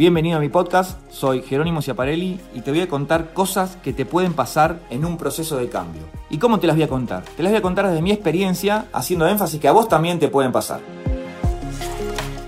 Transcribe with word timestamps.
Bienvenido 0.00 0.38
a 0.38 0.40
mi 0.40 0.48
podcast, 0.48 0.98
soy 1.10 1.42
Jerónimo 1.42 1.82
Ciaparelli 1.82 2.40
y 2.54 2.62
te 2.62 2.70
voy 2.70 2.80
a 2.80 2.88
contar 2.88 3.34
cosas 3.34 3.76
que 3.76 3.92
te 3.92 4.06
pueden 4.06 4.32
pasar 4.32 4.80
en 4.88 5.04
un 5.04 5.18
proceso 5.18 5.58
de 5.58 5.68
cambio. 5.68 6.00
¿Y 6.30 6.38
cómo 6.38 6.58
te 6.58 6.66
las 6.66 6.74
voy 6.74 6.84
a 6.84 6.88
contar? 6.88 7.22
Te 7.36 7.42
las 7.42 7.52
voy 7.52 7.58
a 7.58 7.62
contar 7.62 7.86
desde 7.86 8.00
mi 8.00 8.10
experiencia, 8.10 8.86
haciendo 8.94 9.28
énfasis 9.28 9.60
que 9.60 9.68
a 9.68 9.72
vos 9.72 9.88
también 9.88 10.18
te 10.18 10.28
pueden 10.28 10.52
pasar. 10.52 10.80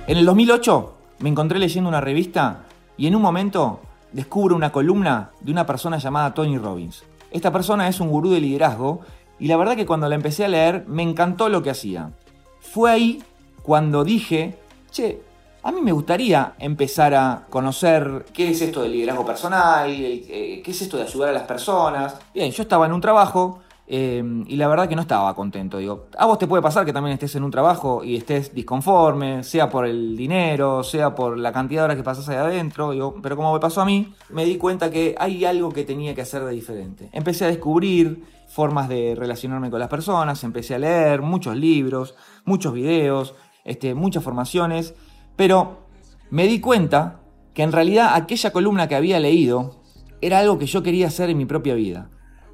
En 0.07 0.17
el 0.17 0.25
2008 0.25 0.95
me 1.19 1.29
encontré 1.29 1.59
leyendo 1.59 1.91
una 1.91 2.01
revista 2.01 2.65
y 2.97 3.07
en 3.07 3.17
un 3.17 3.21
momento 3.21 3.81
descubro 4.13 4.57
una 4.57 4.73
columna 4.73 5.33
de 5.41 5.53
una 5.53 5.67
persona 5.67 5.99
llamada 5.99 6.33
Tony 6.33 6.57
Robbins. 6.57 7.05
Esta 7.31 7.53
persona 7.53 7.87
es 7.87 8.01
un 8.01 8.09
gurú 8.09 8.31
de 8.31 8.41
liderazgo 8.41 9.01
y 9.39 9.49
la 9.49 9.59
verdad 9.59 9.77
que 9.77 9.85
cuando 9.85 10.09
la 10.09 10.15
empecé 10.15 10.47
a 10.47 10.49
leer 10.49 10.85
me 10.87 11.03
encantó 11.03 11.49
lo 11.51 11.63
que 11.63 11.69
hacía. 11.69 12.13
Fue 12.61 12.91
ahí 12.91 13.23
cuando 13.63 14.05
dije, 14.05 14.59
che, 14.91 15.21
a 15.63 15.71
mí 15.71 15.81
me 15.81 15.93
gustaría 15.93 16.55
empezar 16.59 17.15
a 17.15 17.47
conocer 17.49 18.27
qué 18.33 18.51
es 18.51 18.61
esto 18.61 18.83
del 18.83 18.93
liderazgo 18.93 19.25
personal, 19.25 19.89
eh, 19.89 20.61
qué 20.65 20.71
es 20.71 20.83
esto 20.83 20.97
de 20.97 21.05
ayudar 21.05 21.29
a 21.29 21.33
las 21.33 21.45
personas. 21.45 22.17
Bien, 22.35 22.51
yo 22.51 22.63
estaba 22.63 22.87
en 22.87 22.93
un 22.93 23.01
trabajo 23.01 23.61
eh, 23.87 24.25
y 24.47 24.57
la 24.57 24.67
verdad 24.67 24.89
que 24.89 24.97
no 24.97 25.03
estaba 25.03 25.33
contento. 25.35 25.79
Digo, 25.79 26.07
a 26.19 26.27
vos 26.27 26.39
te 26.39 26.49
puede 26.49 26.63
pasar 26.63 26.85
que 26.85 26.93
también 26.93 27.15
estés 27.15 27.37
en 27.37 27.45
un 27.45 27.51
trabajo 27.53 28.03
y 28.03 28.17
estés 28.17 28.53
disconforme, 28.53 29.45
sea 29.45 29.71
por 29.71 29.87
el 29.87 30.17
dinero, 30.17 30.83
sea 30.83 31.15
por 31.15 31.39
la 31.39 31.53
cantidad 31.53 31.83
de 31.83 31.85
horas 31.85 31.97
que 31.97 32.03
pasas 32.03 32.29
ahí 32.29 32.37
adentro. 32.37 32.91
Digo, 32.91 33.15
pero 33.23 33.37
como 33.37 33.53
me 33.53 33.61
pasó 33.61 33.83
a 33.83 33.85
mí, 33.85 34.15
me 34.31 34.45
di 34.45 34.57
cuenta 34.57 34.91
que 34.91 35.15
hay 35.17 35.45
algo 35.45 35.71
que 35.71 35.85
tenía 35.85 36.15
que 36.15 36.23
hacer 36.23 36.45
de 36.45 36.53
diferente. 36.53 37.09
Empecé 37.13 37.45
a 37.45 37.49
descubrir 37.49 38.25
formas 38.49 38.89
de 38.89 39.15
relacionarme 39.17 39.71
con 39.71 39.79
las 39.79 39.89
personas, 39.89 40.43
empecé 40.43 40.75
a 40.75 40.79
leer 40.79 41.23
muchos 41.23 41.57
libros, 41.57 42.17
muchos 42.45 42.73
videos, 42.75 43.35
este, 43.65 43.95
muchas 43.95 44.25
formaciones 44.25 44.95
pero 45.37 45.87
me 46.31 46.47
di 46.47 46.61
cuenta 46.61 47.21
que 47.55 47.63
en 47.63 47.73
realidad 47.73 48.15
aquella 48.15 48.53
columna 48.53 48.89
que 48.89 48.95
había 48.95 49.21
leído 49.21 49.83
era 50.21 50.39
algo 50.39 50.59
que 50.59 50.67
yo 50.67 50.83
quería 50.83 51.09
hacer 51.09 51.31
en 51.31 51.39
mi 51.39 51.45
propia 51.45 51.75
vida. 51.75 52.09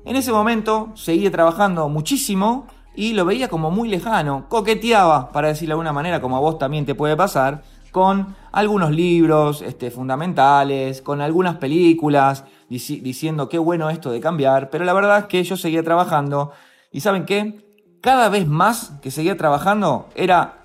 En 0.05 0.17
ese 0.17 0.33
momento 0.33 0.91
seguía 0.95 1.31
trabajando 1.31 1.89
muchísimo 1.89 2.67
y 2.97 3.12
lo 3.12 3.25
veía 3.25 3.48
como 3.48 3.70
muy 3.70 3.89
lejano, 3.89 4.47
coqueteaba, 4.48 5.31
para 5.31 5.48
decirlo 5.48 5.73
de 5.73 5.75
alguna 5.75 5.93
manera, 5.93 6.20
como 6.20 6.37
a 6.37 6.41
vos 6.41 6.59
también 6.59 6.87
te 6.87 6.95
puede 6.95 7.17
pasar, 7.17 7.62
con 7.93 8.35
algunos 8.53 8.91
libros 8.91 9.63
este, 9.63 9.91
fundamentales, 9.91 11.03
con 11.03 11.20
algunas 11.20 11.57
películas, 11.57 12.45
diciendo 12.69 13.48
qué 13.48 13.59
bueno 13.59 13.91
esto 13.91 14.11
de 14.11 14.20
cambiar, 14.20 14.70
pero 14.70 14.85
la 14.85 14.92
verdad 14.92 15.19
es 15.19 15.25
que 15.27 15.45
yo 15.45 15.57
seguía 15.57 15.83
trabajando 15.83 16.53
y 16.91 17.01
¿saben 17.01 17.25
qué? 17.25 17.65
Cada 18.01 18.29
vez 18.29 18.47
más 18.47 18.92
que 19.03 19.11
seguía 19.11 19.37
trabajando 19.37 20.09
era 20.15 20.58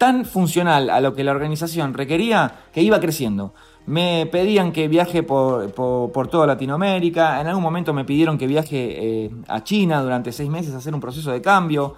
tan 0.00 0.24
funcional 0.24 0.88
a 0.88 0.98
lo 1.02 1.14
que 1.14 1.22
la 1.22 1.30
organización 1.30 1.92
requería 1.92 2.54
que 2.72 2.80
iba 2.80 2.98
creciendo. 3.00 3.52
Me 3.84 4.26
pedían 4.32 4.72
que 4.72 4.88
viaje 4.88 5.22
por, 5.22 5.70
toda 6.30 6.46
Latinoamérica, 6.46 7.38
en 7.38 7.48
algún 7.48 7.62
momento 7.62 7.92
me 7.92 8.06
pidieron 8.06 8.38
que 8.38 8.46
viaje 8.46 9.24
eh, 9.26 9.30
a 9.46 9.62
China 9.62 10.00
durante 10.00 10.32
seis 10.32 10.48
meses 10.48 10.72
a 10.72 10.78
hacer 10.78 10.94
un 10.94 11.02
proceso 11.02 11.30
de 11.30 11.42
cambio. 11.42 11.96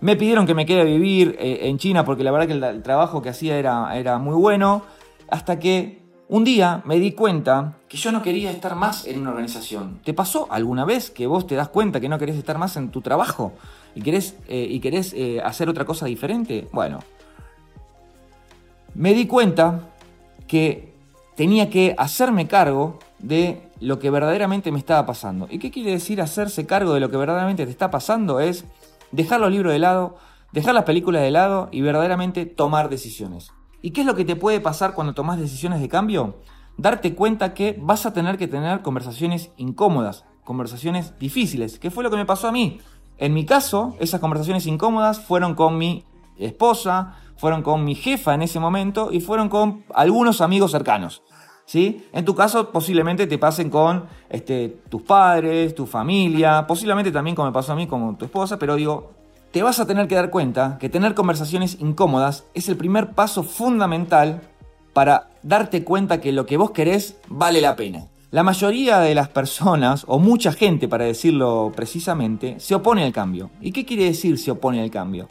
Me 0.00 0.16
pidieron 0.16 0.46
que 0.46 0.54
me 0.54 0.64
quede 0.64 0.80
a 0.80 0.84
vivir 0.84 1.36
eh, 1.38 1.68
en 1.68 1.76
China 1.76 2.06
porque 2.06 2.24
la 2.24 2.30
verdad 2.30 2.46
que 2.46 2.54
el, 2.54 2.82
trabajo 2.82 3.20
que 3.20 3.28
hacía 3.28 3.58
era, 3.58 3.98
era 3.98 4.16
muy 4.16 4.34
bueno. 4.34 4.84
Hasta 5.28 5.58
que 5.58 6.00
un 6.28 6.44
día 6.44 6.80
me 6.86 6.98
di 6.98 7.12
cuenta 7.12 7.74
que 7.86 7.98
yo 7.98 8.12
no 8.12 8.22
quería 8.22 8.50
estar 8.50 8.76
más 8.76 9.06
en 9.06 9.20
una 9.20 9.28
organización. 9.28 10.00
¿Te 10.02 10.14
pasó 10.14 10.46
alguna 10.50 10.86
vez 10.86 11.10
que 11.10 11.26
vos 11.26 11.46
te 11.46 11.54
das 11.54 11.68
cuenta 11.68 12.00
que 12.00 12.08
no 12.08 12.18
querés 12.18 12.36
estar 12.36 12.56
más 12.56 12.78
en 12.78 12.90
tu 12.90 13.02
trabajo 13.02 13.52
y 13.94 14.00
querés, 14.00 14.38
eh, 14.48 14.66
y 14.70 14.80
querés 14.80 15.14
hacer 15.44 15.68
otra 15.68 15.84
cosa 15.84 16.06
diferente? 16.06 16.66
Bueno, 16.72 17.00
me 18.94 19.14
di 19.14 19.26
cuenta 19.26 19.88
que 20.46 20.92
tenía 21.36 21.70
que 21.70 21.94
hacerme 21.98 22.46
cargo 22.46 22.98
de 23.18 23.68
lo 23.80 23.98
que 23.98 24.10
verdaderamente 24.10 24.70
me 24.70 24.78
estaba 24.78 25.06
pasando. 25.06 25.48
¿Y 25.50 25.58
qué 25.58 25.70
quiere 25.70 25.92
decir 25.92 26.20
hacerse 26.20 26.66
cargo 26.66 26.94
de 26.94 27.00
lo 27.00 27.10
que 27.10 27.16
verdaderamente 27.16 27.64
te 27.64 27.70
está 27.70 27.90
pasando? 27.90 28.40
Es 28.40 28.64
dejar 29.10 29.40
los 29.40 29.50
libros 29.50 29.72
de 29.72 29.78
lado, 29.78 30.16
dejar 30.52 30.74
las 30.74 30.84
películas 30.84 31.22
de 31.22 31.30
lado 31.30 31.68
y 31.72 31.80
verdaderamente 31.80 32.46
tomar 32.46 32.88
decisiones. 32.88 33.52
¿Y 33.80 33.90
qué 33.90 34.02
es 34.02 34.06
lo 34.06 34.14
que 34.14 34.24
te 34.24 34.36
puede 34.36 34.60
pasar 34.60 34.94
cuando 34.94 35.14
tomas 35.14 35.38
decisiones 35.38 35.80
de 35.80 35.88
cambio? 35.88 36.36
Darte 36.76 37.14
cuenta 37.14 37.54
que 37.54 37.76
vas 37.80 38.06
a 38.06 38.12
tener 38.12 38.38
que 38.38 38.48
tener 38.48 38.82
conversaciones 38.82 39.50
incómodas, 39.56 40.24
conversaciones 40.44 41.18
difíciles, 41.18 41.78
¿Qué 41.78 41.90
fue 41.90 42.04
lo 42.04 42.10
que 42.10 42.16
me 42.16 42.26
pasó 42.26 42.48
a 42.48 42.52
mí. 42.52 42.80
En 43.18 43.34
mi 43.34 43.44
caso, 43.44 43.96
esas 44.00 44.20
conversaciones 44.20 44.66
incómodas 44.66 45.20
fueron 45.20 45.54
con 45.54 45.78
mi 45.78 46.04
esposa, 46.36 47.16
fueron 47.42 47.62
con 47.62 47.84
mi 47.84 47.96
jefa 47.96 48.34
en 48.34 48.42
ese 48.42 48.60
momento 48.60 49.08
y 49.10 49.18
fueron 49.18 49.48
con 49.48 49.82
algunos 49.92 50.40
amigos 50.40 50.70
cercanos. 50.70 51.24
¿Sí? 51.64 52.06
En 52.12 52.24
tu 52.24 52.36
caso 52.36 52.70
posiblemente 52.70 53.26
te 53.26 53.36
pasen 53.36 53.68
con 53.68 54.04
este, 54.30 54.68
tus 54.88 55.02
padres, 55.02 55.74
tu 55.74 55.84
familia, 55.86 56.64
posiblemente 56.68 57.10
también 57.10 57.34
como 57.34 57.48
me 57.48 57.52
pasó 57.52 57.72
a 57.72 57.74
mí 57.74 57.88
con 57.88 58.16
tu 58.16 58.26
esposa, 58.26 58.60
pero 58.60 58.76
digo, 58.76 59.10
te 59.50 59.60
vas 59.60 59.80
a 59.80 59.86
tener 59.88 60.06
que 60.06 60.14
dar 60.14 60.30
cuenta 60.30 60.78
que 60.78 60.88
tener 60.88 61.14
conversaciones 61.14 61.78
incómodas 61.80 62.44
es 62.54 62.68
el 62.68 62.76
primer 62.76 63.10
paso 63.10 63.42
fundamental 63.42 64.42
para 64.92 65.30
darte 65.42 65.82
cuenta 65.82 66.20
que 66.20 66.30
lo 66.30 66.46
que 66.46 66.56
vos 66.56 66.70
querés 66.70 67.18
vale 67.26 67.60
la 67.60 67.74
pena. 67.74 68.06
La 68.30 68.44
mayoría 68.44 69.00
de 69.00 69.16
las 69.16 69.28
personas, 69.30 70.04
o 70.06 70.20
mucha 70.20 70.52
gente 70.52 70.86
para 70.86 71.06
decirlo 71.06 71.72
precisamente, 71.74 72.60
se 72.60 72.76
opone 72.76 73.02
al 73.02 73.12
cambio. 73.12 73.50
¿Y 73.60 73.72
qué 73.72 73.84
quiere 73.84 74.04
decir 74.04 74.38
se 74.38 74.52
opone 74.52 74.80
al 74.80 74.92
cambio? 74.92 75.26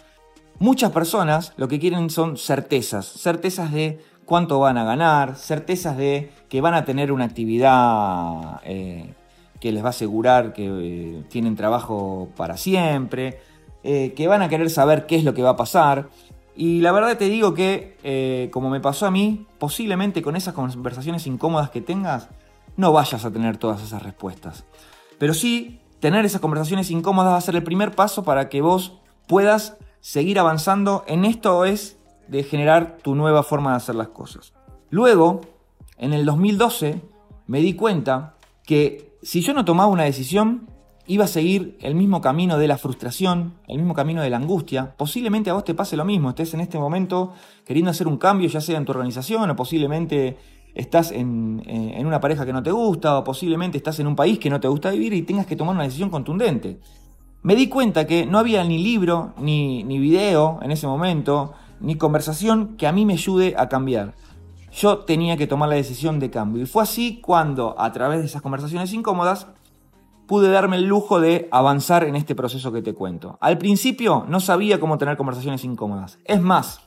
Muchas 0.62 0.92
personas 0.92 1.54
lo 1.58 1.68
que 1.68 1.80
quieren 1.80 2.12
son 2.12 2.38
certezas, 2.38 3.08
certezas 3.08 3.72
de 3.72 4.00
cuánto 4.26 4.60
van 4.60 4.78
a 4.78 4.84
ganar, 4.84 5.36
certezas 5.36 5.98
de 5.98 6.32
que 6.50 6.62
van 6.62 6.76
a 6.76 6.86
tener 6.86 7.12
una 7.12 7.26
actividad 7.26 8.62
eh, 8.64 9.16
que 9.60 9.72
les 9.72 9.82
va 9.82 9.88
a 9.88 9.90
asegurar 9.90 10.54
que 10.54 10.68
eh, 10.68 11.24
tienen 11.30 11.56
trabajo 11.56 12.30
para 12.38 12.58
siempre, 12.58 13.40
eh, 13.84 14.14
que 14.16 14.28
van 14.28 14.44
a 14.44 14.50
querer 14.50 14.70
saber 14.70 15.08
qué 15.08 15.16
es 15.16 15.24
lo 15.24 15.34
que 15.34 15.42
va 15.42 15.50
a 15.50 15.56
pasar. 15.56 16.10
Y 16.56 16.82
la 16.82 16.92
verdad 16.92 17.18
te 17.18 17.28
digo 17.28 17.56
que, 17.56 18.50
como 18.54 18.70
me 18.70 18.80
pasó 18.80 19.08
a 19.08 19.12
mí, 19.12 19.48
posiblemente 19.58 20.22
con 20.22 20.36
esas 20.36 20.54
conversaciones 20.54 21.26
incómodas 21.26 21.72
que 21.72 21.82
tengas, 21.82 22.30
no 22.78 22.92
vayas 22.92 23.26
a 23.26 23.32
tener 23.32 23.58
todas 23.58 23.82
esas 23.82 24.04
respuestas. 24.04 24.64
Pero 25.18 25.34
sí, 25.34 25.80
tener 26.00 26.24
esas 26.24 26.40
conversaciones 26.40 26.92
incómodas 26.92 27.34
va 27.34 27.38
a 27.38 27.42
ser 27.42 27.56
el 27.56 27.64
primer 27.64 27.94
paso 27.96 28.24
para 28.24 28.48
que 28.48 28.62
vos 28.62 29.00
puedas 29.26 29.80
seguir 30.02 30.40
avanzando 30.40 31.04
en 31.08 31.24
esto 31.24 31.64
es 31.64 31.98
de 32.28 32.44
generar 32.44 32.98
tu 33.02 33.16
nueva 33.16 33.44
forma 33.44 33.72
de 33.72 33.78
hacer 33.78 33.96
las 33.96 34.10
cosas. 34.10 34.54
Luego, 34.90 35.42
en 35.98 36.14
el 36.14 36.26
2012, 36.26 37.02
me 37.48 37.60
di 37.60 37.76
cuenta 37.76 38.36
que 38.66 39.18
si 39.22 39.42
yo 39.42 39.54
no 39.54 39.64
tomaba 39.64 39.90
una 39.90 40.04
decisión, 40.04 40.68
iba 41.08 41.26
a 41.26 41.28
seguir 41.28 41.78
el 41.82 41.96
mismo 41.96 42.22
camino 42.22 42.58
de 42.58 42.68
la 42.68 42.78
frustración, 42.78 43.54
el 43.68 43.78
mismo 43.78 43.94
camino 43.94 44.22
de 44.22 44.30
la 44.30 44.38
angustia. 44.38 44.96
Posiblemente 44.98 45.50
a 45.50 45.54
vos 45.54 45.64
te 45.64 45.74
pase 45.74 45.98
lo 45.98 46.06
mismo, 46.06 46.30
estés 46.30 46.54
en 46.54 46.62
este 46.62 46.80
momento 46.80 47.34
queriendo 47.66 47.92
hacer 47.92 48.08
un 48.08 48.18
cambio, 48.18 48.50
ya 48.50 48.62
sea 48.62 48.78
en 48.78 48.86
tu 48.86 48.92
organización 48.92 49.50
o 49.50 49.56
posiblemente 49.56 50.38
estás 50.74 51.12
en, 51.12 51.62
eh, 51.66 52.02
una 52.06 52.22
pareja 52.22 52.46
que 52.46 52.54
no 52.54 52.64
te 52.64 52.72
gusta 52.72 53.18
o 53.18 53.24
posiblemente 53.24 53.78
estás 53.78 54.00
en 54.00 54.08
un 54.08 54.16
país 54.16 54.40
que 54.40 54.50
no 54.50 54.60
te 54.60 54.68
gusta 54.68 54.92
vivir 54.92 55.14
y 55.14 55.24
tengas 55.24 55.46
que 55.46 55.56
tomar 55.56 55.76
una 55.76 55.84
decisión 55.84 56.10
contundente 56.10 56.80
me 57.44 57.56
di 57.56 57.70
cuenta 57.70 58.06
que 58.06 58.26
no 58.26 58.38
había 58.38 58.64
ni 58.64 58.78
libro, 58.84 59.34
ni, 59.40 59.84
ni 59.84 60.00
video 60.00 60.60
en 60.62 60.72
ese 60.72 60.88
momento, 60.88 61.54
ni 61.80 61.96
conversación 61.96 62.76
que 62.78 62.88
a 62.88 62.92
mí 62.92 63.06
me 63.06 63.14
ayude 63.14 63.56
a 63.58 63.68
cambiar. 63.68 64.14
Yo 64.72 65.00
tenía 65.00 65.38
que 65.38 65.48
tomar 65.48 65.70
la 65.70 65.76
decisión 65.76 66.20
de 66.20 66.30
cambio. 66.30 66.64
Y 66.64 66.66
fue 66.66 66.84
así 66.84 67.20
cuando, 67.20 67.76
a 67.80 67.92
través 67.92 68.20
de 68.20 68.26
esas 68.26 68.42
conversaciones 68.42 68.94
incómodas, 68.94 69.48
pude 70.28 70.50
darme 70.50 70.78
el 70.78 70.86
lujo 70.86 71.20
de 71.20 71.50
avanzar 71.52 72.06
en 72.06 72.16
este 72.16 72.36
proceso 72.36 72.72
que 72.72 72.82
te 72.82 72.94
cuento. 72.94 73.38
Al 73.42 73.58
principio 73.58 74.26
no 74.30 74.40
sabía 74.40 74.80
cómo 74.80 74.98
tener 74.98 75.18
conversaciones 75.18 75.66
incómodas. 75.66 76.20
Es 76.24 76.40
más, 76.40 76.80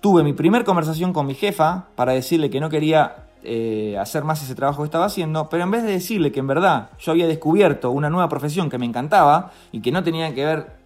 tuve 0.00 0.22
mi 0.22 0.34
primer 0.34 0.64
conversación 0.64 1.12
con 1.12 1.26
mi 1.26 1.34
jefa 1.34 1.86
para 1.94 2.12
decirle 2.12 2.50
que 2.50 2.60
no 2.60 2.68
quería 2.68 3.27
eh, 3.42 3.96
hacer 3.98 4.24
más 4.24 4.42
ese 4.42 4.54
trabajo 4.54 4.82
que 4.82 4.86
estaba 4.86 5.04
haciendo, 5.04 5.48
pero 5.48 5.62
en 5.62 5.70
vez 5.70 5.82
de 5.82 5.92
decirle 5.92 6.32
que 6.32 6.40
en 6.40 6.46
verdad 6.46 6.90
yo 6.98 7.12
había 7.12 7.26
descubierto 7.26 7.90
una 7.90 8.10
nueva 8.10 8.28
profesión 8.28 8.68
que 8.68 8.78
me 8.78 8.86
encantaba 8.86 9.52
y 9.72 9.80
que 9.80 9.92
no 9.92 10.02
tenía 10.02 10.34
que 10.34 10.44
ver 10.44 10.78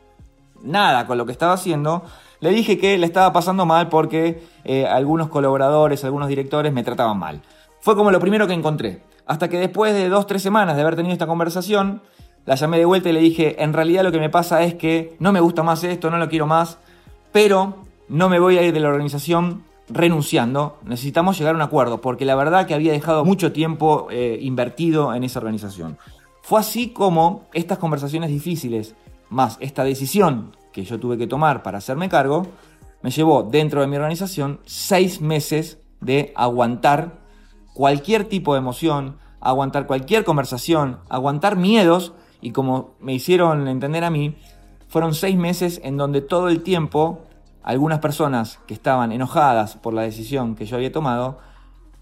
nada 0.63 1.07
con 1.07 1.19
lo 1.19 1.27
que 1.27 1.33
estaba 1.33 1.55
haciendo, 1.55 2.03
le 2.41 2.51
dije 2.51 2.79
que 2.79 2.99
le 2.99 3.07
estaba 3.07 3.33
pasando 3.33 3.67
mal 3.67 3.89
porque 3.89 4.43
eh, 4.65 4.87
algunos 4.87 5.29
colaboradores, 5.29 6.05
algunos 6.05 6.29
directores 6.29 6.73
me 6.73 6.83
trataban 6.83 7.19
mal. 7.19 7.43
Fue 7.81 7.97
como 7.97 8.11
lo 8.11 8.21
primero 8.21 8.47
que 8.47 8.53
encontré. 8.53 9.03
Hasta 9.27 9.49
que 9.49 9.59
después 9.59 9.95
de 9.95 10.09
dos, 10.09 10.27
tres 10.27 10.43
semanas 10.43 10.77
de 10.77 10.83
haber 10.83 10.97
tenido 10.97 11.13
esta 11.13 11.27
conversación, 11.27 12.03
la 12.45 12.57
llamé 12.57 12.79
de 12.79 12.85
vuelta 12.85 13.09
y 13.09 13.13
le 13.13 13.21
dije, 13.21 13.63
en 13.63 13.73
realidad 13.73 14.03
lo 14.03 14.13
que 14.13 14.19
me 14.19 14.31
pasa 14.31 14.63
es 14.63 14.75
que 14.75 15.17
no 15.21 15.33
me 15.33 15.41
gusta 15.41 15.63
más 15.63 15.85
esto, 15.85 16.11
no 16.11 16.19
lo 16.19 16.29
quiero 16.29 16.47
más, 16.47 16.79
pero 17.31 17.77
no 18.09 18.29
me 18.29 18.41
voy 18.41 18.59
a 18.59 18.63
ir 18.63 18.75
de 18.75 18.81
la 18.81 18.89
organización 18.89 19.65
renunciando, 19.89 20.79
necesitamos 20.85 21.39
llegar 21.39 21.55
a 21.55 21.57
un 21.57 21.63
acuerdo, 21.63 22.01
porque 22.01 22.25
la 22.25 22.35
verdad 22.35 22.67
que 22.67 22.75
había 22.75 22.93
dejado 22.93 23.25
mucho 23.25 23.53
tiempo 23.53 24.09
eh, 24.11 24.39
invertido 24.41 25.15
en 25.15 25.25
esa 25.25 25.39
organización. 25.39 25.99
Fue 26.43 26.61
así 26.61 26.89
como 26.89 27.45
estas 27.53 27.79
conversaciones 27.79 28.31
difíciles, 28.31 28.95
más 29.29 29.57
esta 29.61 29.85
decisión 29.85 30.57
que 30.73 30.85
yo 30.85 30.99
tuve 30.99 31.19
que 31.19 31.27
tomar 31.27 31.63
para 31.63 31.79
hacerme 31.79 32.09
cargo, 32.09 32.47
me 33.03 33.11
llevó 33.11 33.43
dentro 33.43 33.81
de 33.81 33.87
mi 33.87 33.97
organización 33.97 34.61
seis 34.65 35.21
meses 35.21 35.79
de 36.01 36.33
aguantar 36.37 37.21
cualquier 37.75 38.25
tipo 38.25 38.55
de 38.55 38.59
emoción, 38.59 39.17
aguantar 39.41 39.87
cualquier 39.87 40.25
conversación, 40.25 41.01
aguantar 41.09 41.57
miedos 41.57 42.13
y 42.41 42.51
como 42.53 42.95
me 43.01 43.15
hicieron 43.15 43.69
entender 43.69 44.05
a 44.05 44.11
mí, 44.11 44.37
fueron 44.89 45.15
seis 45.15 45.37
meses 45.37 45.81
en 45.85 45.97
donde 45.97 46.21
todo 46.21 46.49
el 46.49 46.63
tiempo 46.63 47.23
algunas 47.63 48.01
personas 48.01 48.59
que 48.67 48.75
estaban 48.75 49.13
enojadas 49.13 49.77
por 49.77 49.95
la 49.95 50.03
decisión 50.03 50.55
que 50.55 50.67
yo 50.67 50.77
había 50.77 50.93
tomado 50.93 51.39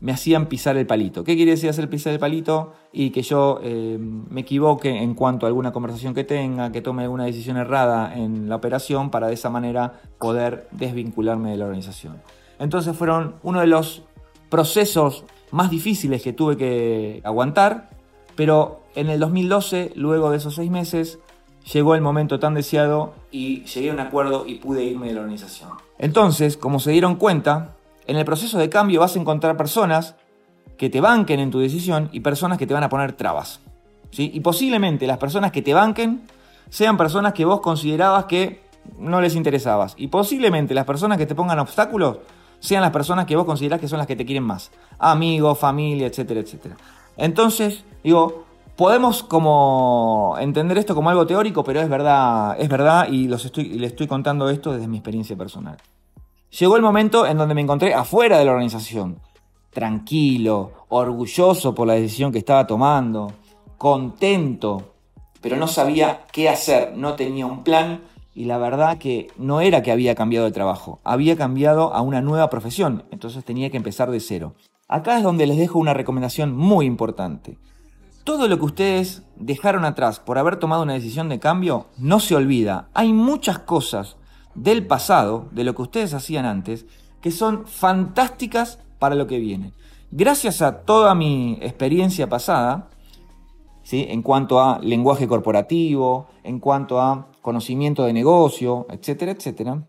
me 0.00 0.12
hacían 0.12 0.46
pisar 0.46 0.76
el 0.78 0.86
palito. 0.86 1.24
¿Qué 1.24 1.36
quiere 1.36 1.52
decir 1.52 1.68
hacer 1.68 1.88
pisar 1.90 2.12
el 2.12 2.18
palito? 2.18 2.72
Y 2.90 3.10
que 3.10 3.22
yo 3.22 3.60
eh, 3.62 3.98
me 4.00 4.40
equivoque 4.40 5.02
en 5.02 5.14
cuanto 5.14 5.44
a 5.44 5.48
alguna 5.48 5.72
conversación 5.72 6.14
que 6.14 6.24
tenga, 6.24 6.72
que 6.72 6.80
tome 6.80 7.02
alguna 7.02 7.24
decisión 7.24 7.58
errada 7.58 8.16
en 8.16 8.48
la 8.48 8.56
operación 8.56 9.10
para 9.10 9.28
de 9.28 9.34
esa 9.34 9.50
manera 9.50 10.00
poder 10.18 10.68
desvincularme 10.72 11.50
de 11.50 11.58
la 11.58 11.66
organización. 11.66 12.22
Entonces 12.58 12.96
fueron 12.96 13.36
uno 13.42 13.60
de 13.60 13.66
los 13.66 14.02
procesos 14.48 15.24
más 15.50 15.70
difíciles 15.70 16.22
que 16.22 16.32
tuve 16.32 16.56
que 16.56 17.20
aguantar, 17.24 17.90
pero 18.36 18.80
en 18.94 19.10
el 19.10 19.20
2012, 19.20 19.92
luego 19.96 20.30
de 20.30 20.38
esos 20.38 20.54
seis 20.54 20.70
meses, 20.70 21.18
llegó 21.72 21.94
el 21.94 22.00
momento 22.00 22.38
tan 22.38 22.54
deseado 22.54 23.14
y 23.30 23.64
llegué 23.64 23.90
a 23.90 23.94
un 23.94 24.00
acuerdo 24.00 24.46
y 24.46 24.56
pude 24.56 24.84
irme 24.84 25.08
de 25.08 25.14
la 25.14 25.20
organización. 25.20 25.70
Entonces, 25.98 26.56
como 26.56 26.80
se 26.80 26.90
dieron 26.92 27.16
cuenta, 27.16 27.76
en 28.06 28.16
el 28.16 28.24
proceso 28.24 28.58
de 28.58 28.68
cambio 28.68 29.00
vas 29.00 29.16
a 29.16 29.20
encontrar 29.20 29.56
personas 29.56 30.16
que 30.76 30.88
te 30.88 31.00
banquen 31.00 31.40
en 31.40 31.50
tu 31.50 31.58
decisión 31.58 32.08
y 32.12 32.20
personas 32.20 32.58
que 32.58 32.66
te 32.66 32.74
van 32.74 32.84
a 32.84 32.88
poner 32.88 33.12
trabas. 33.12 33.60
Y 34.16 34.40
posiblemente 34.40 35.06
las 35.06 35.18
personas 35.18 35.52
que 35.52 35.62
te 35.62 35.74
banquen 35.74 36.22
sean 36.68 36.96
personas 36.96 37.32
que 37.32 37.44
vos 37.44 37.60
considerabas 37.60 38.24
que 38.24 38.62
no 38.98 39.20
les 39.20 39.36
interesabas. 39.36 39.94
Y 39.96 40.08
posiblemente 40.08 40.74
las 40.74 40.84
personas 40.84 41.18
que 41.18 41.26
te 41.26 41.34
pongan 41.34 41.58
obstáculos 41.58 42.18
sean 42.58 42.82
las 42.82 42.90
personas 42.90 43.26
que 43.26 43.36
vos 43.36 43.44
considerás 43.44 43.80
que 43.80 43.88
son 43.88 43.98
las 43.98 44.06
que 44.06 44.16
te 44.16 44.24
quieren 44.24 44.44
más. 44.44 44.70
Amigos, 44.98 45.58
familia, 45.58 46.06
etcétera, 46.06 46.40
etcétera. 46.40 46.76
Entonces, 47.16 47.84
digo, 48.02 48.46
podemos 48.80 49.22
como 49.22 50.36
entender 50.40 50.78
esto 50.78 50.94
como 50.94 51.10
algo 51.10 51.26
teórico, 51.26 51.62
pero 51.62 51.82
es 51.82 51.88
verdad, 51.90 52.58
es 52.58 52.70
verdad 52.70 53.08
y 53.10 53.28
los 53.28 53.44
estoy, 53.44 53.64
les 53.78 53.90
estoy 53.90 54.06
contando 54.06 54.48
esto 54.48 54.72
desde 54.72 54.88
mi 54.88 54.96
experiencia 54.96 55.36
personal. 55.36 55.76
Llegó 56.58 56.76
el 56.76 56.82
momento 56.82 57.26
en 57.26 57.36
donde 57.36 57.54
me 57.54 57.60
encontré 57.60 57.92
afuera 57.92 58.38
de 58.38 58.46
la 58.46 58.52
organización, 58.52 59.20
tranquilo, 59.68 60.72
orgulloso 60.88 61.74
por 61.74 61.88
la 61.88 61.92
decisión 61.92 62.32
que 62.32 62.38
estaba 62.38 62.66
tomando, 62.66 63.30
contento, 63.76 64.94
pero 65.42 65.58
no 65.58 65.68
sabía 65.68 66.22
qué 66.32 66.48
hacer, 66.48 66.96
no 66.96 67.16
tenía 67.16 67.44
un 67.44 67.62
plan 67.62 68.00
y 68.34 68.46
la 68.46 68.56
verdad 68.56 68.96
que 68.96 69.26
no 69.36 69.60
era 69.60 69.82
que 69.82 69.92
había 69.92 70.14
cambiado 70.14 70.46
de 70.46 70.52
trabajo, 70.52 71.00
había 71.04 71.36
cambiado 71.36 71.92
a 71.92 72.00
una 72.00 72.22
nueva 72.22 72.48
profesión, 72.48 73.04
entonces 73.10 73.44
tenía 73.44 73.68
que 73.68 73.76
empezar 73.76 74.10
de 74.10 74.20
cero. 74.20 74.54
Acá 74.88 75.18
es 75.18 75.22
donde 75.22 75.46
les 75.46 75.58
dejo 75.58 75.78
una 75.78 75.92
recomendación 75.92 76.56
muy 76.56 76.86
importante. 76.86 77.58
Todo 78.24 78.48
lo 78.48 78.58
que 78.58 78.64
ustedes 78.66 79.22
dejaron 79.36 79.84
atrás 79.84 80.20
por 80.20 80.38
haber 80.38 80.56
tomado 80.56 80.82
una 80.82 80.92
decisión 80.92 81.28
de 81.28 81.40
cambio 81.40 81.86
no 81.96 82.20
se 82.20 82.36
olvida. 82.36 82.90
Hay 82.92 83.12
muchas 83.12 83.60
cosas 83.60 84.16
del 84.54 84.86
pasado, 84.86 85.48
de 85.52 85.64
lo 85.64 85.74
que 85.74 85.82
ustedes 85.82 86.12
hacían 86.12 86.44
antes, 86.44 86.86
que 87.22 87.30
son 87.30 87.66
fantásticas 87.66 88.78
para 88.98 89.14
lo 89.14 89.26
que 89.26 89.38
viene. 89.38 89.72
Gracias 90.10 90.60
a 90.60 90.82
toda 90.82 91.14
mi 91.14 91.58
experiencia 91.62 92.28
pasada, 92.28 92.90
¿sí? 93.82 94.06
en 94.10 94.22
cuanto 94.22 94.60
a 94.60 94.78
lenguaje 94.80 95.26
corporativo, 95.26 96.28
en 96.42 96.58
cuanto 96.58 97.00
a 97.00 97.28
conocimiento 97.40 98.04
de 98.04 98.12
negocio, 98.12 98.86
etcétera, 98.90 99.32
etcétera, 99.32 99.88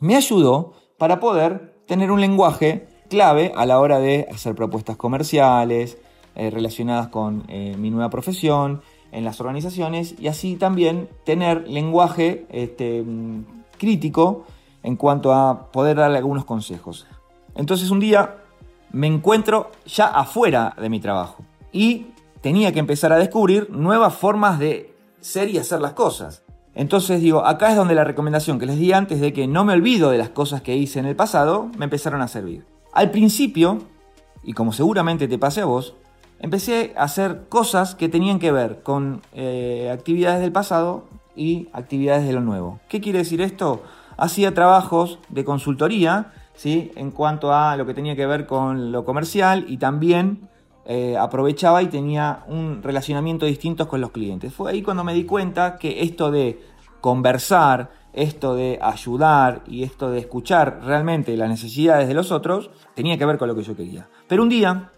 me 0.00 0.16
ayudó 0.16 0.74
para 0.98 1.20
poder 1.20 1.82
tener 1.86 2.10
un 2.10 2.20
lenguaje 2.20 2.88
clave 3.08 3.52
a 3.56 3.64
la 3.64 3.80
hora 3.80 4.00
de 4.00 4.26
hacer 4.30 4.54
propuestas 4.54 4.96
comerciales 4.96 5.98
eh, 6.34 6.50
relacionadas 6.50 7.08
con 7.08 7.44
eh, 7.48 7.76
mi 7.78 7.90
nueva 7.90 8.10
profesión 8.10 8.82
en 9.12 9.24
las 9.24 9.40
organizaciones 9.40 10.14
y 10.18 10.28
así 10.28 10.56
también 10.56 11.08
tener 11.24 11.68
lenguaje 11.68 12.46
este, 12.50 13.04
crítico 13.78 14.44
en 14.82 14.96
cuanto 14.96 15.32
a 15.32 15.70
poder 15.70 15.96
darle 15.96 16.18
algunos 16.18 16.44
consejos. 16.44 17.06
Entonces 17.54 17.90
un 17.90 18.00
día 18.00 18.36
me 18.90 19.06
encuentro 19.06 19.70
ya 19.86 20.06
afuera 20.06 20.74
de 20.80 20.88
mi 20.88 21.00
trabajo 21.00 21.44
y 21.72 22.06
tenía 22.40 22.72
que 22.72 22.80
empezar 22.80 23.12
a 23.12 23.18
descubrir 23.18 23.70
nuevas 23.70 24.14
formas 24.14 24.58
de 24.58 24.94
ser 25.20 25.48
y 25.48 25.58
hacer 25.58 25.80
las 25.80 25.92
cosas. 25.92 26.42
Entonces 26.74 27.20
digo, 27.20 27.46
acá 27.46 27.70
es 27.70 27.76
donde 27.76 27.94
la 27.94 28.04
recomendación 28.04 28.58
que 28.58 28.66
les 28.66 28.78
di 28.78 28.92
antes 28.92 29.20
de 29.20 29.32
que 29.32 29.46
no 29.46 29.64
me 29.64 29.72
olvido 29.72 30.10
de 30.10 30.18
las 30.18 30.30
cosas 30.30 30.62
que 30.62 30.76
hice 30.76 30.98
en 30.98 31.06
el 31.06 31.16
pasado, 31.16 31.70
me 31.78 31.84
empezaron 31.84 32.20
a 32.20 32.28
servir. 32.28 32.66
Al 32.92 33.10
principio, 33.10 33.78
y 34.42 34.52
como 34.52 34.72
seguramente 34.72 35.28
te 35.28 35.38
pase 35.38 35.60
a 35.60 35.64
vos, 35.64 35.94
empecé 36.44 36.92
a 36.98 37.04
hacer 37.04 37.44
cosas 37.48 37.94
que 37.94 38.10
tenían 38.10 38.38
que 38.38 38.52
ver 38.52 38.82
con 38.82 39.22
eh, 39.32 39.90
actividades 39.90 40.42
del 40.42 40.52
pasado 40.52 41.06
y 41.34 41.68
actividades 41.72 42.26
de 42.26 42.34
lo 42.34 42.42
nuevo. 42.42 42.80
¿Qué 42.86 43.00
quiere 43.00 43.20
decir 43.20 43.40
esto? 43.40 43.82
Hacía 44.18 44.52
trabajos 44.52 45.18
de 45.30 45.42
consultoría, 45.42 46.34
¿sí? 46.52 46.92
En 46.96 47.12
cuanto 47.12 47.54
a 47.54 47.76
lo 47.76 47.86
que 47.86 47.94
tenía 47.94 48.14
que 48.14 48.26
ver 48.26 48.46
con 48.46 48.92
lo 48.92 49.06
comercial 49.06 49.64
y 49.68 49.78
también 49.78 50.50
eh, 50.84 51.16
aprovechaba 51.16 51.82
y 51.82 51.86
tenía 51.86 52.44
un 52.46 52.82
relacionamiento 52.82 53.46
distinto 53.46 53.88
con 53.88 54.02
los 54.02 54.10
clientes. 54.10 54.52
Fue 54.52 54.70
ahí 54.70 54.82
cuando 54.82 55.02
me 55.02 55.14
di 55.14 55.24
cuenta 55.24 55.78
que 55.78 56.02
esto 56.02 56.30
de 56.30 56.60
conversar, 57.00 57.90
esto 58.12 58.54
de 58.54 58.78
ayudar 58.82 59.62
y 59.66 59.82
esto 59.82 60.10
de 60.10 60.18
escuchar 60.18 60.80
realmente 60.84 61.38
las 61.38 61.48
necesidades 61.48 62.06
de 62.06 62.12
los 62.12 62.30
otros 62.30 62.70
tenía 62.94 63.16
que 63.16 63.24
ver 63.24 63.38
con 63.38 63.48
lo 63.48 63.56
que 63.56 63.62
yo 63.62 63.74
quería. 63.74 64.08
Pero 64.28 64.42
un 64.42 64.50
día 64.50 64.90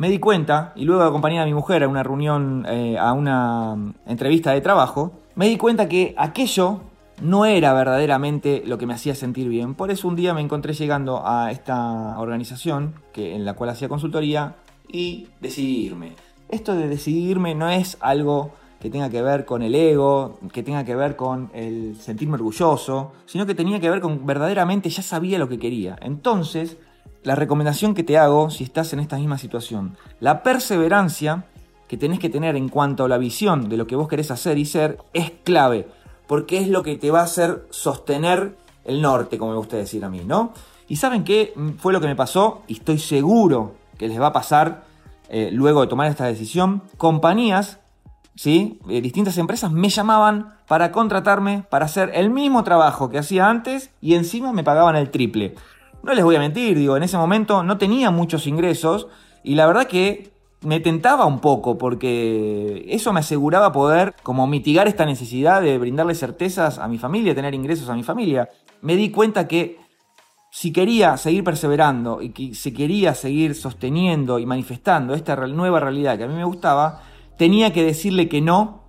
me 0.00 0.08
di 0.08 0.18
cuenta, 0.18 0.72
y 0.76 0.86
luego 0.86 1.02
acompañé 1.02 1.40
a 1.40 1.44
mi 1.44 1.52
mujer 1.52 1.84
a 1.84 1.88
una 1.88 2.02
reunión, 2.02 2.64
eh, 2.66 2.96
a 2.96 3.12
una 3.12 3.76
entrevista 4.06 4.52
de 4.52 4.62
trabajo, 4.62 5.12
me 5.34 5.46
di 5.46 5.58
cuenta 5.58 5.90
que 5.90 6.14
aquello 6.16 6.80
no 7.20 7.44
era 7.44 7.74
verdaderamente 7.74 8.62
lo 8.64 8.78
que 8.78 8.86
me 8.86 8.94
hacía 8.94 9.14
sentir 9.14 9.50
bien. 9.50 9.74
Por 9.74 9.90
eso 9.90 10.08
un 10.08 10.16
día 10.16 10.32
me 10.32 10.40
encontré 10.40 10.72
llegando 10.72 11.22
a 11.26 11.52
esta 11.52 12.18
organización 12.18 12.94
que, 13.12 13.34
en 13.34 13.44
la 13.44 13.52
cual 13.52 13.68
hacía 13.68 13.90
consultoría 13.90 14.54
y 14.88 15.26
decidí 15.42 15.84
irme. 15.84 16.14
Esto 16.48 16.74
de 16.74 16.88
decidirme 16.88 17.54
no 17.54 17.68
es 17.68 17.98
algo 18.00 18.52
que 18.80 18.88
tenga 18.88 19.10
que 19.10 19.20
ver 19.20 19.44
con 19.44 19.60
el 19.60 19.74
ego, 19.74 20.38
que 20.50 20.62
tenga 20.62 20.82
que 20.82 20.96
ver 20.96 21.14
con 21.14 21.50
el 21.52 21.94
sentirme 21.96 22.36
orgulloso, 22.36 23.12
sino 23.26 23.44
que 23.44 23.54
tenía 23.54 23.80
que 23.80 23.90
ver 23.90 24.00
con 24.00 24.24
verdaderamente 24.24 24.88
ya 24.88 25.02
sabía 25.02 25.38
lo 25.38 25.50
que 25.50 25.58
quería. 25.58 25.98
Entonces, 26.00 26.78
la 27.22 27.34
recomendación 27.34 27.94
que 27.94 28.02
te 28.02 28.18
hago 28.18 28.50
si 28.50 28.64
estás 28.64 28.92
en 28.92 29.00
esta 29.00 29.16
misma 29.16 29.38
situación, 29.38 29.96
la 30.20 30.42
perseverancia 30.42 31.44
que 31.88 31.96
tenés 31.96 32.18
que 32.18 32.30
tener 32.30 32.56
en 32.56 32.68
cuanto 32.68 33.04
a 33.04 33.08
la 33.08 33.18
visión 33.18 33.68
de 33.68 33.76
lo 33.76 33.86
que 33.86 33.96
vos 33.96 34.08
querés 34.08 34.30
hacer 34.30 34.58
y 34.58 34.64
ser 34.64 34.98
es 35.12 35.32
clave, 35.44 35.88
porque 36.26 36.58
es 36.58 36.68
lo 36.68 36.82
que 36.82 36.96
te 36.96 37.10
va 37.10 37.20
a 37.20 37.24
hacer 37.24 37.66
sostener 37.70 38.56
el 38.84 39.02
norte, 39.02 39.38
como 39.38 39.52
me 39.52 39.58
gusta 39.58 39.76
decir 39.76 40.04
a 40.04 40.08
mí, 40.08 40.22
¿no? 40.24 40.52
Y 40.88 40.96
saben 40.96 41.24
qué 41.24 41.52
fue 41.78 41.92
lo 41.92 42.00
que 42.00 42.06
me 42.06 42.16
pasó 42.16 42.62
y 42.66 42.74
estoy 42.74 42.98
seguro 42.98 43.74
que 43.98 44.08
les 44.08 44.20
va 44.20 44.28
a 44.28 44.32
pasar 44.32 44.84
eh, 45.28 45.50
luego 45.52 45.80
de 45.82 45.86
tomar 45.86 46.08
esta 46.08 46.26
decisión. 46.26 46.82
Compañías, 46.96 47.78
¿sí? 48.34 48.80
Eh, 48.88 49.00
distintas 49.00 49.38
empresas 49.38 49.70
me 49.70 49.88
llamaban 49.88 50.54
para 50.66 50.90
contratarme 50.90 51.64
para 51.70 51.84
hacer 51.84 52.10
el 52.14 52.30
mismo 52.30 52.64
trabajo 52.64 53.10
que 53.10 53.18
hacía 53.18 53.48
antes 53.48 53.90
y 54.00 54.14
encima 54.14 54.52
me 54.52 54.64
pagaban 54.64 54.96
el 54.96 55.10
triple. 55.10 55.54
No 56.02 56.14
les 56.14 56.24
voy 56.24 56.36
a 56.36 56.38
mentir, 56.38 56.78
digo, 56.78 56.96
en 56.96 57.02
ese 57.02 57.16
momento 57.16 57.62
no 57.62 57.76
tenía 57.78 58.10
muchos 58.10 58.46
ingresos 58.46 59.08
y 59.44 59.54
la 59.54 59.66
verdad 59.66 59.86
que 59.86 60.32
me 60.62 60.80
tentaba 60.80 61.26
un 61.26 61.40
poco 61.40 61.78
porque 61.78 62.84
eso 62.88 63.12
me 63.12 63.20
aseguraba 63.20 63.72
poder 63.72 64.14
como 64.22 64.46
mitigar 64.46 64.88
esta 64.88 65.06
necesidad 65.06 65.62
de 65.62 65.78
brindarle 65.78 66.14
certezas 66.14 66.78
a 66.78 66.88
mi 66.88 66.98
familia, 66.98 67.34
tener 67.34 67.54
ingresos 67.54 67.88
a 67.88 67.94
mi 67.94 68.02
familia. 68.02 68.48
Me 68.82 68.96
di 68.96 69.10
cuenta 69.10 69.48
que 69.48 69.78
si 70.50 70.72
quería 70.72 71.16
seguir 71.16 71.44
perseverando 71.44 72.20
y 72.20 72.30
que 72.30 72.54
se 72.54 72.74
quería 72.74 73.14
seguir 73.14 73.54
sosteniendo 73.54 74.38
y 74.38 74.46
manifestando 74.46 75.14
esta 75.14 75.36
nueva 75.46 75.80
realidad 75.80 76.18
que 76.18 76.24
a 76.24 76.28
mí 76.28 76.34
me 76.34 76.44
gustaba, 76.44 77.02
tenía 77.38 77.72
que 77.72 77.84
decirle 77.84 78.28
que 78.28 78.40
no 78.40 78.84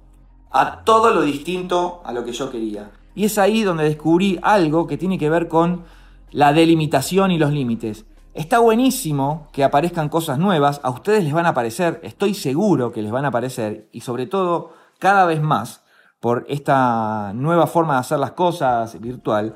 a 0.50 0.84
todo 0.84 1.14
lo 1.14 1.22
distinto 1.22 2.02
a 2.04 2.12
lo 2.12 2.26
que 2.26 2.34
yo 2.34 2.52
quería. 2.52 2.92
Y 3.16 3.26
es 3.26 3.38
ahí 3.38 3.64
donde 3.64 3.84
descubrí 3.84 4.40
algo 4.42 4.88
que 4.88 4.98
tiene 4.98 5.18
que 5.18 5.30
ver 5.30 5.48
con 5.48 5.84
la 6.32 6.54
delimitación 6.54 7.32
y 7.32 7.38
los 7.38 7.52
límites. 7.52 8.06
Está 8.34 8.60
buenísimo 8.60 9.50
que 9.52 9.64
aparezcan 9.64 10.10
cosas 10.10 10.40
nuevas, 10.40 10.80
a 10.84 10.90
ustedes 10.90 11.24
les 11.24 11.34
van 11.34 11.46
a 11.46 11.50
aparecer, 11.50 12.00
estoy 12.04 12.34
seguro 12.34 12.92
que 12.92 13.02
les 13.02 13.12
van 13.12 13.26
a 13.26 13.28
aparecer, 13.28 13.90
y 13.92 14.02
sobre 14.02 14.26
todo 14.26 14.74
cada 15.00 15.26
vez 15.26 15.42
más 15.42 15.84
por 16.22 16.46
esta 16.48 17.34
nueva 17.34 17.68
forma 17.68 17.96
de 17.96 18.00
hacer 18.00 18.20
las 18.20 18.32
cosas 18.32 19.00
virtual, 19.02 19.56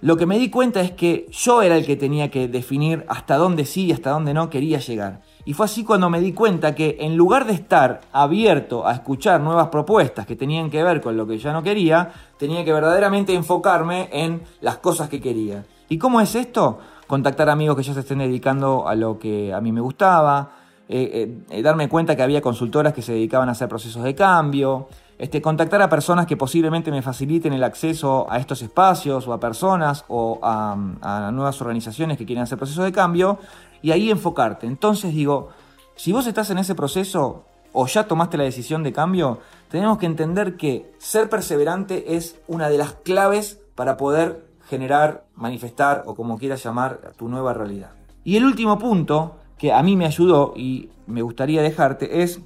lo 0.00 0.16
que 0.16 0.26
me 0.26 0.38
di 0.38 0.50
cuenta 0.50 0.80
es 0.80 0.90
que 0.90 1.26
yo 1.30 1.62
era 1.62 1.76
el 1.76 1.86
que 1.86 1.96
tenía 1.96 2.30
que 2.30 2.48
definir 2.48 3.04
hasta 3.08 3.36
dónde 3.36 3.64
sí 3.64 3.86
y 3.86 3.92
hasta 3.92 4.10
dónde 4.10 4.34
no 4.34 4.50
quería 4.50 4.78
llegar. 4.78 5.22
Y 5.44 5.52
fue 5.52 5.66
así 5.66 5.84
cuando 5.84 6.08
me 6.08 6.20
di 6.20 6.32
cuenta 6.32 6.74
que 6.74 6.96
en 7.00 7.16
lugar 7.16 7.46
de 7.46 7.52
estar 7.52 8.00
abierto 8.12 8.86
a 8.86 8.92
escuchar 8.92 9.40
nuevas 9.40 9.68
propuestas 9.68 10.26
que 10.26 10.36
tenían 10.36 10.70
que 10.70 10.82
ver 10.82 11.00
con 11.00 11.16
lo 11.16 11.26
que 11.26 11.38
ya 11.38 11.52
no 11.52 11.62
quería, 11.62 12.10
tenía 12.38 12.64
que 12.64 12.72
verdaderamente 12.72 13.34
enfocarme 13.34 14.08
en 14.12 14.42
las 14.60 14.78
cosas 14.78 15.08
que 15.08 15.20
quería. 15.20 15.64
¿Y 15.88 15.98
cómo 15.98 16.20
es 16.20 16.34
esto? 16.34 16.78
contactar 17.06 17.48
amigos 17.48 17.76
que 17.76 17.82
ya 17.82 17.94
se 17.94 18.00
estén 18.00 18.18
dedicando 18.18 18.88
a 18.88 18.94
lo 18.94 19.18
que 19.18 19.52
a 19.52 19.60
mí 19.60 19.72
me 19.72 19.80
gustaba, 19.80 20.50
eh, 20.88 21.42
eh, 21.50 21.62
darme 21.62 21.88
cuenta 21.88 22.16
que 22.16 22.22
había 22.22 22.40
consultoras 22.40 22.92
que 22.92 23.02
se 23.02 23.12
dedicaban 23.12 23.48
a 23.48 23.52
hacer 23.52 23.68
procesos 23.68 24.02
de 24.02 24.14
cambio, 24.14 24.88
este, 25.24 25.40
contactar 25.40 25.80
a 25.80 25.88
personas 25.88 26.26
que 26.26 26.36
posiblemente 26.36 26.90
me 26.90 27.00
faciliten 27.00 27.54
el 27.54 27.64
acceso 27.64 28.26
a 28.28 28.38
estos 28.38 28.60
espacios 28.60 29.26
o 29.26 29.32
a 29.32 29.40
personas 29.40 30.04
o 30.08 30.38
a, 30.42 30.76
a 31.00 31.30
nuevas 31.32 31.58
organizaciones 31.62 32.18
que 32.18 32.26
quieren 32.26 32.42
hacer 32.42 32.58
procesos 32.58 32.84
de 32.84 32.92
cambio 32.92 33.38
y 33.80 33.90
ahí 33.92 34.10
enfocarte. 34.10 34.66
Entonces 34.66 35.14
digo, 35.14 35.48
si 35.96 36.12
vos 36.12 36.26
estás 36.26 36.50
en 36.50 36.58
ese 36.58 36.74
proceso 36.74 37.46
o 37.72 37.86
ya 37.86 38.06
tomaste 38.06 38.36
la 38.36 38.44
decisión 38.44 38.82
de 38.82 38.92
cambio, 38.92 39.38
tenemos 39.70 39.96
que 39.96 40.04
entender 40.04 40.58
que 40.58 40.92
ser 40.98 41.30
perseverante 41.30 42.16
es 42.16 42.38
una 42.46 42.68
de 42.68 42.76
las 42.76 42.92
claves 42.92 43.58
para 43.74 43.96
poder 43.96 44.46
generar, 44.68 45.24
manifestar 45.36 46.02
o 46.04 46.14
como 46.14 46.36
quieras 46.36 46.62
llamar 46.62 47.14
tu 47.16 47.30
nueva 47.30 47.54
realidad. 47.54 47.92
Y 48.24 48.36
el 48.36 48.44
último 48.44 48.78
punto 48.78 49.36
que 49.56 49.72
a 49.72 49.82
mí 49.82 49.96
me 49.96 50.04
ayudó 50.04 50.52
y 50.54 50.90
me 51.06 51.22
gustaría 51.22 51.62
dejarte 51.62 52.22
es, 52.22 52.40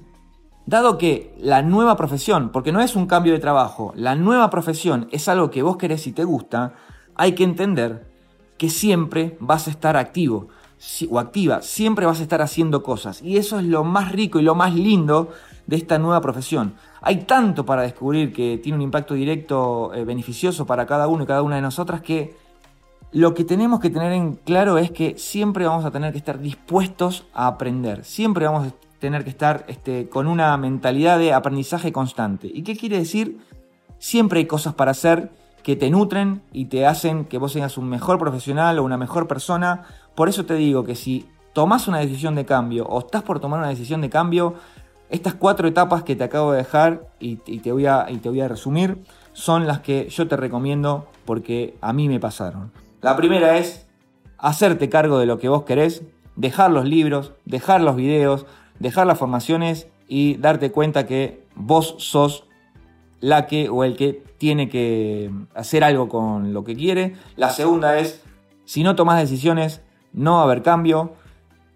dado 0.69 0.97
que 0.97 1.35
la 1.39 1.61
nueva 1.61 1.97
profesión, 1.97 2.49
porque 2.49 2.71
no 2.71 2.79
es 2.79 2.95
un 2.95 3.07
cambio 3.07 3.33
de 3.33 3.39
trabajo, 3.39 3.91
la 3.95 4.15
nueva 4.15 4.49
profesión 4.49 5.07
es 5.11 5.27
algo 5.27 5.49
que 5.49 5.63
vos 5.63 5.77
querés 5.77 6.05
y 6.07 6.11
te 6.11 6.23
gusta, 6.23 6.73
hay 7.15 7.33
que 7.33 7.43
entender 7.43 8.07
que 8.57 8.69
siempre 8.69 9.35
vas 9.39 9.67
a 9.67 9.71
estar 9.71 9.97
activo 9.97 10.49
o 11.09 11.19
activa, 11.19 11.61
siempre 11.61 12.05
vas 12.05 12.19
a 12.19 12.23
estar 12.23 12.41
haciendo 12.41 12.83
cosas. 12.83 13.21
Y 13.21 13.37
eso 13.37 13.59
es 13.59 13.65
lo 13.65 13.83
más 13.83 14.11
rico 14.11 14.39
y 14.39 14.43
lo 14.43 14.55
más 14.55 14.73
lindo 14.75 15.29
de 15.65 15.75
esta 15.75 15.97
nueva 15.97 16.21
profesión. 16.21 16.75
Hay 17.01 17.23
tanto 17.23 17.65
para 17.65 17.81
descubrir 17.81 18.31
que 18.31 18.57
tiene 18.57 18.77
un 18.77 18.81
impacto 18.81 19.13
directo 19.13 19.93
eh, 19.93 20.03
beneficioso 20.03 20.65
para 20.65 20.85
cada 20.85 21.07
uno 21.07 21.23
y 21.23 21.27
cada 21.27 21.41
una 21.41 21.55
de 21.55 21.61
nosotras 21.61 22.01
que 22.01 22.35
lo 23.11 23.33
que 23.33 23.43
tenemos 23.43 23.79
que 23.79 23.89
tener 23.89 24.11
en 24.11 24.33
claro 24.35 24.77
es 24.77 24.91
que 24.91 25.17
siempre 25.17 25.65
vamos 25.65 25.83
a 25.83 25.91
tener 25.91 26.11
que 26.11 26.19
estar 26.19 26.39
dispuestos 26.39 27.25
a 27.33 27.47
aprender, 27.47 28.05
siempre 28.05 28.45
vamos 28.45 28.67
a 28.67 28.88
tener 28.99 29.23
que 29.23 29.29
estar 29.29 29.65
este, 29.67 30.09
con 30.09 30.27
una 30.27 30.55
mentalidad 30.57 31.17
de 31.17 31.33
aprendizaje 31.33 31.91
constante. 31.91 32.49
¿Y 32.53 32.63
qué 32.63 32.75
quiere 32.75 32.97
decir? 32.97 33.39
Siempre 33.97 34.39
hay 34.39 34.45
cosas 34.45 34.73
para 34.73 34.91
hacer 34.91 35.31
que 35.63 35.75
te 35.75 35.89
nutren 35.89 36.41
y 36.51 36.65
te 36.65 36.85
hacen 36.85 37.25
que 37.25 37.37
vos 37.37 37.53
seas 37.53 37.77
un 37.77 37.89
mejor 37.89 38.17
profesional 38.17 38.79
o 38.79 38.83
una 38.83 38.97
mejor 38.97 39.27
persona. 39.27 39.83
Por 40.15 40.29
eso 40.29 40.45
te 40.45 40.55
digo 40.55 40.83
que 40.83 40.95
si 40.95 41.27
tomas 41.53 41.87
una 41.87 41.99
decisión 41.99 42.35
de 42.35 42.45
cambio 42.45 42.85
o 42.85 42.99
estás 42.99 43.23
por 43.23 43.39
tomar 43.39 43.59
una 43.59 43.69
decisión 43.69 44.01
de 44.01 44.09
cambio, 44.09 44.55
estas 45.09 45.33
cuatro 45.33 45.67
etapas 45.67 46.03
que 46.03 46.15
te 46.15 46.23
acabo 46.23 46.51
de 46.51 46.59
dejar 46.59 47.07
y, 47.19 47.37
te 47.37 47.71
voy 47.71 47.87
a, 47.87 48.05
y 48.09 48.17
te 48.17 48.29
voy 48.29 48.41
a 48.41 48.47
resumir 48.47 48.99
son 49.33 49.67
las 49.67 49.79
que 49.79 50.09
yo 50.09 50.27
te 50.27 50.35
recomiendo 50.35 51.07
porque 51.25 51.77
a 51.81 51.93
mí 51.93 52.09
me 52.09 52.19
pasaron. 52.19 52.71
La 53.01 53.15
primera 53.15 53.57
es 53.57 53.87
hacerte 54.37 54.89
cargo 54.89 55.17
de 55.19 55.25
lo 55.25 55.39
que 55.39 55.49
vos 55.49 55.63
querés, 55.63 56.03
dejar 56.35 56.71
los 56.71 56.85
libros, 56.85 57.33
dejar 57.45 57.81
los 57.81 57.95
videos, 57.95 58.45
dejar 58.79 59.07
las 59.07 59.19
formaciones 59.19 59.87
y 60.07 60.37
darte 60.37 60.71
cuenta 60.71 61.05
que 61.05 61.45
vos 61.55 61.95
sos 61.99 62.45
la 63.19 63.47
que 63.47 63.69
o 63.69 63.83
el 63.83 63.95
que 63.95 64.23
tiene 64.37 64.69
que 64.69 65.29
hacer 65.53 65.83
algo 65.83 66.07
con 66.09 66.53
lo 66.53 66.63
que 66.63 66.75
quiere. 66.75 67.15
La 67.35 67.49
segunda 67.49 67.99
es, 67.99 68.23
si 68.65 68.83
no 68.83 68.95
tomas 68.95 69.19
decisiones, 69.19 69.81
no 70.13 70.35
va 70.35 70.41
a 70.41 70.43
haber 70.43 70.63
cambio. 70.63 71.13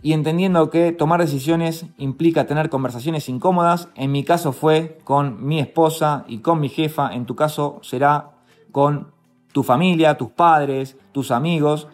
Y 0.02 0.12
entendiendo 0.12 0.70
que 0.70 0.92
tomar 0.92 1.22
decisiones 1.22 1.86
implica 1.98 2.46
tener 2.46 2.70
conversaciones 2.70 3.30
incómodas, 3.30 3.88
en 3.96 4.12
mi 4.12 4.24
caso 4.26 4.52
fue 4.52 5.00
con 5.06 5.46
mi 5.46 5.60
esposa 5.60 6.26
y 6.28 6.40
con 6.40 6.60
mi 6.60 6.68
jefa, 6.68 7.14
en 7.14 7.26
tu 7.26 7.36
caso 7.36 7.80
será 7.84 8.32
con 8.72 9.14
tu 9.54 9.64
familia, 9.64 10.18
tus 10.18 10.30
padres, 10.30 10.98
tus 11.14 11.32
amigos, 11.32 11.88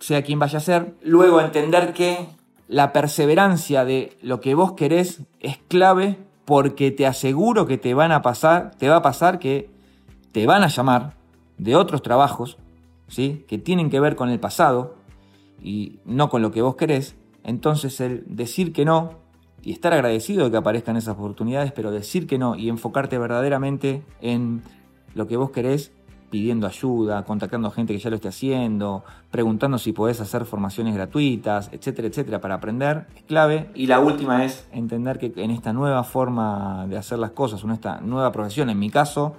sea 0.00 0.22
quien 0.22 0.40
vaya 0.40 0.58
a 0.58 0.62
ser. 0.62 0.96
Luego 1.02 1.40
entender 1.40 1.92
que 1.92 2.26
la 2.72 2.94
perseverancia 2.94 3.84
de 3.84 4.16
lo 4.22 4.40
que 4.40 4.54
vos 4.54 4.72
querés 4.72 5.20
es 5.40 5.58
clave 5.68 6.16
porque 6.46 6.90
te 6.90 7.06
aseguro 7.06 7.66
que 7.66 7.76
te 7.76 7.92
van 7.92 8.12
a 8.12 8.22
pasar, 8.22 8.70
te 8.78 8.88
va 8.88 8.96
a 8.96 9.02
pasar 9.02 9.38
que 9.38 9.68
te 10.32 10.46
van 10.46 10.62
a 10.62 10.68
llamar 10.68 11.12
de 11.58 11.76
otros 11.76 12.00
trabajos, 12.00 12.56
¿sí? 13.08 13.44
que 13.46 13.58
tienen 13.58 13.90
que 13.90 14.00
ver 14.00 14.16
con 14.16 14.30
el 14.30 14.40
pasado 14.40 14.94
y 15.62 15.98
no 16.06 16.30
con 16.30 16.40
lo 16.40 16.50
que 16.50 16.62
vos 16.62 16.76
querés. 16.76 17.14
Entonces 17.44 18.00
el 18.00 18.24
decir 18.26 18.72
que 18.72 18.86
no 18.86 19.18
y 19.60 19.72
estar 19.72 19.92
agradecido 19.92 20.46
de 20.46 20.50
que 20.52 20.56
aparezcan 20.56 20.96
esas 20.96 21.16
oportunidades, 21.18 21.72
pero 21.72 21.90
decir 21.90 22.26
que 22.26 22.38
no 22.38 22.56
y 22.56 22.70
enfocarte 22.70 23.18
verdaderamente 23.18 24.02
en 24.22 24.62
lo 25.14 25.26
que 25.26 25.36
vos 25.36 25.50
querés 25.50 25.92
pidiendo 26.32 26.66
ayuda, 26.66 27.24
contactando 27.24 27.68
a 27.68 27.70
gente 27.70 27.92
que 27.92 27.98
ya 27.98 28.08
lo 28.08 28.16
esté 28.16 28.28
haciendo, 28.28 29.04
preguntando 29.30 29.76
si 29.76 29.92
podés 29.92 30.18
hacer 30.18 30.46
formaciones 30.46 30.94
gratuitas, 30.94 31.68
etcétera, 31.72 32.08
etcétera, 32.08 32.40
para 32.40 32.54
aprender, 32.54 33.06
es 33.14 33.22
clave. 33.24 33.68
Y 33.74 33.86
la 33.86 34.00
última 34.00 34.42
es 34.42 34.66
entender 34.72 35.18
que 35.18 35.30
en 35.36 35.50
esta 35.50 35.74
nueva 35.74 36.04
forma 36.04 36.86
de 36.88 36.96
hacer 36.96 37.18
las 37.18 37.32
cosas, 37.32 37.62
en 37.64 37.72
esta 37.72 38.00
nueva 38.00 38.32
profesión, 38.32 38.70
en 38.70 38.78
mi 38.78 38.88
caso, 38.88 39.36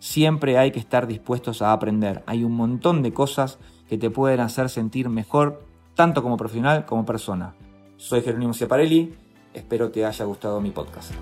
siempre 0.00 0.58
hay 0.58 0.72
que 0.72 0.80
estar 0.80 1.06
dispuestos 1.06 1.62
a 1.62 1.72
aprender. 1.72 2.24
Hay 2.26 2.42
un 2.42 2.56
montón 2.56 3.04
de 3.04 3.12
cosas 3.12 3.60
que 3.88 3.96
te 3.96 4.10
pueden 4.10 4.40
hacer 4.40 4.70
sentir 4.70 5.08
mejor, 5.08 5.62
tanto 5.94 6.20
como 6.20 6.36
profesional 6.36 6.84
como 6.84 7.06
persona. 7.06 7.54
Soy 7.96 8.22
Jerónimo 8.22 8.54
Ciaparelli, 8.54 9.14
espero 9.54 9.92
te 9.92 10.04
haya 10.04 10.24
gustado 10.24 10.60
mi 10.60 10.72
podcast. 10.72 11.12